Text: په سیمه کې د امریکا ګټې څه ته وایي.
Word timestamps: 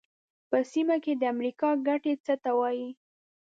په 0.49 0.57
سیمه 0.71 0.95
کې 1.03 1.13
د 1.15 1.23
امریکا 1.33 1.69
ګټې 1.87 2.13
څه 2.25 2.33
ته 2.43 2.51
وایي. 2.59 2.89